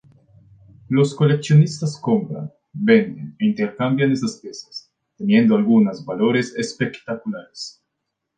[0.89, 7.79] Los coleccionistas compran, venden e intercambian estas piezas, teniendo algunas valores espectaculares.